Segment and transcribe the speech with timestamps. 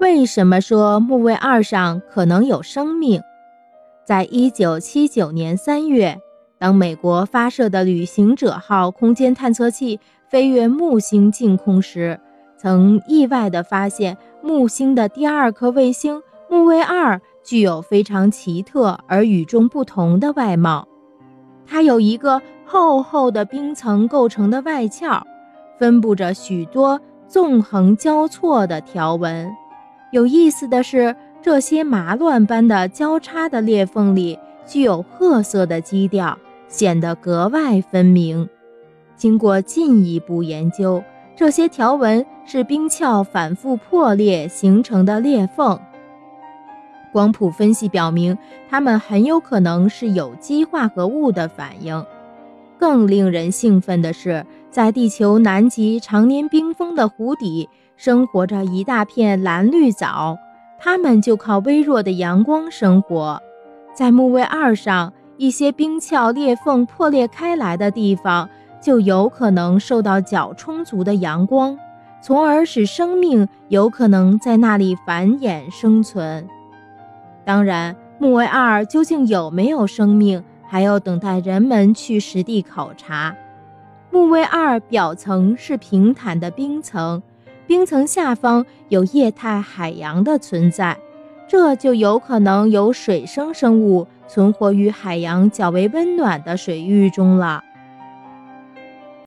[0.00, 3.22] 为什么说木卫二上可能有生命？
[4.04, 6.18] 在一九七九年三月，
[6.58, 12.20] 当美国发射的旅行者号空间探测器飞越木星近空时，
[12.58, 20.86] 曾意外地发现木星的第二颗卫星木卫二具有非常奇特而与众不同的外貌。
[21.66, 25.22] 它有一个厚厚的冰层构成的外壳，
[25.78, 29.50] 分布着许多纵横交错的条纹。
[30.14, 38.48] 有意思的是，这些麻乱般的交叉的裂缝里具有褐色的基调，显得格外分明。
[39.16, 41.02] 经过进一步研究，
[41.34, 45.76] 这些条纹是冰壳反复破裂形成的裂缝。
[47.12, 48.38] 光谱分析表明，
[48.70, 52.06] 它们很有可能是有机化合物的反应。
[52.78, 60.36] 更令人兴奋的是，在地球南极常年冰封的湖底，生活着一大片蓝绿藻，
[60.78, 63.40] 它们就靠微弱的阳光生活。
[63.94, 68.48] 在木卫二上，一些冰壳裂缝破裂开来的地方，
[68.80, 71.78] 就有可能受到较充足的阳光，
[72.20, 76.46] 从而使生命有可能在那里繁衍生存。
[77.44, 83.34] 当然，木卫二究竟有没有生命，还要等待人们去实地考察。
[84.10, 87.22] 木卫二表层是平坦的冰层，
[87.66, 90.96] 冰层下方有液态海洋的存在，
[91.48, 97.62] 这就有可能有水生生物存活于海洋较为温暖的水域中了。